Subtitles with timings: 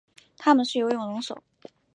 [0.35, 1.43] 它们是游泳能手。